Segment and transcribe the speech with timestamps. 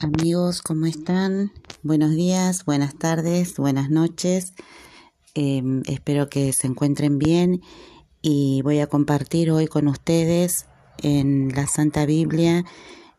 [0.00, 1.52] amigos, ¿cómo están?
[1.84, 4.54] Buenos días, buenas tardes, buenas noches.
[5.34, 7.62] Em, espero que se encuentren bien
[8.22, 10.66] y voy a compartir hoy con ustedes
[11.00, 12.64] en la Santa Biblia,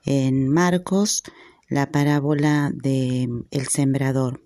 [0.04, 1.24] en Marcos,
[1.70, 4.44] la parábola de el sembrador,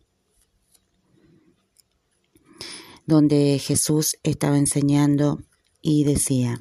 [3.08, 5.42] donde Jesús estaba enseñando
[5.82, 6.60] y decía,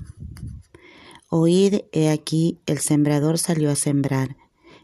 [1.29, 4.37] Oíd, he aquí, el sembrador salió a sembrar.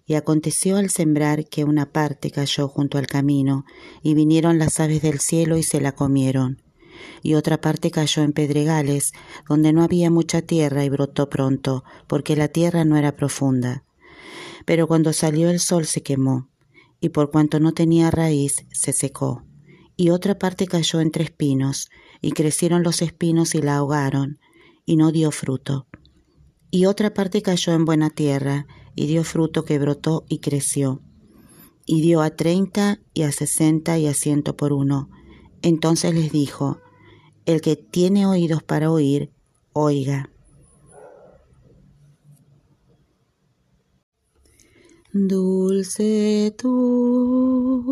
[0.07, 3.65] Y aconteció al sembrar que una parte cayó junto al camino,
[4.03, 6.63] y vinieron las aves del cielo y se la comieron.
[7.23, 9.13] Y otra parte cayó en pedregales,
[9.49, 13.85] donde no había mucha tierra y brotó pronto, porque la tierra no era profunda.
[14.65, 16.51] Pero cuando salió el sol se quemó,
[17.01, 19.45] y por cuanto no tenía raíz, se secó.
[19.97, 21.89] Y otra parte cayó entre espinos,
[22.21, 24.39] y crecieron los espinos y la ahogaron,
[24.85, 25.89] y no dio fruto.
[26.71, 28.67] Y otra parte cayó en buena tierra,
[28.97, 31.03] y dio fruto que brotó y creció,
[31.85, 35.09] y dio a treinta y a sesenta y a ciento por uno.
[35.63, 36.81] Entonces les dijo,
[37.45, 39.31] el que tiene oídos para oír,
[39.73, 40.31] oiga.
[45.13, 47.87] Dulce tu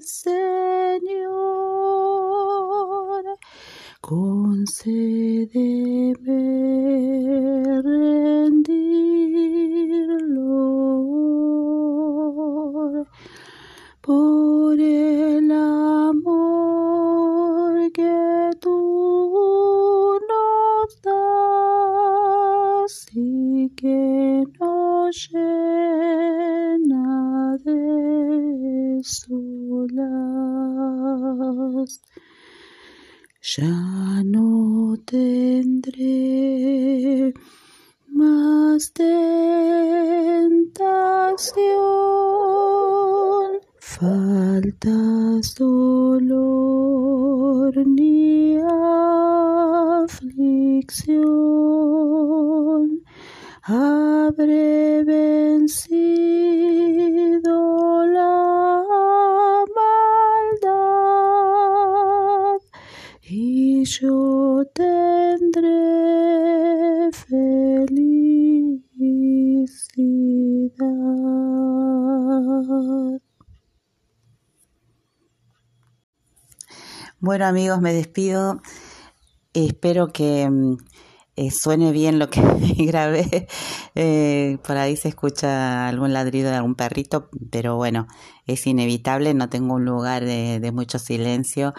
[0.00, 1.34] Señor,
[4.64, 6.14] concédeme
[14.00, 16.32] por el amor
[17.92, 30.33] que tú nos das y que nos llena de solas.
[33.46, 36.00] Ya no tendré
[38.08, 39.20] más tentación.
[43.78, 46.26] Faltas dolor
[47.86, 48.56] ni
[50.00, 50.94] aflicción.
[53.62, 55.04] Habré
[63.84, 65.70] yo tendré
[67.12, 68.54] felicidad.
[77.20, 78.60] Bueno amigos, me despido.
[79.52, 80.76] Espero que mm,
[81.36, 82.40] eh, suene bien lo que
[82.78, 83.48] grabé.
[83.94, 88.06] Eh, por ahí se escucha algún ladrido de algún perrito, pero bueno,
[88.46, 89.34] es inevitable.
[89.34, 91.74] No tengo un lugar de, mucho silencio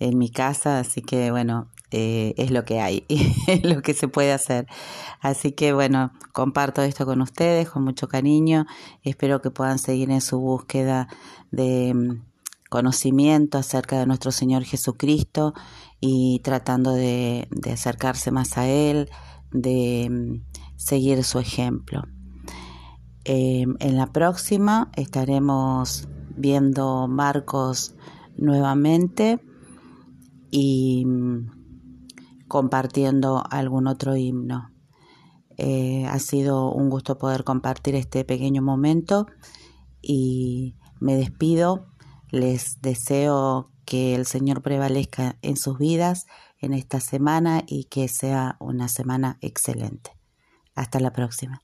[0.00, 3.04] en mi casa, así que bueno, eh, es lo que hay,
[3.46, 4.66] es lo que se puede hacer.
[5.20, 8.66] Así que bueno, comparto esto con ustedes con mucho cariño.
[9.02, 11.08] Espero que puedan seguir en su búsqueda
[11.50, 12.24] de mm,
[12.70, 15.52] conocimiento acerca de nuestro Señor Jesucristo
[16.00, 19.10] y tratando de, acercarse más a Él,
[19.52, 22.04] de mm, seguir su ejemplo.
[23.24, 27.94] Em, en la próxima estaremos viendo Marcos
[28.38, 29.40] nuevamente
[30.50, 34.70] y mm, compartiendo algún otro himno.
[35.56, 39.26] Eh, ha sido un gusto poder compartir este pequeño momento
[40.00, 41.86] y me despido
[42.30, 46.26] les deseo que el Señor prevalezca en sus vidas
[46.60, 50.12] en esta semana y que sea una semana excelente.
[50.74, 51.62] Hasta la próxima.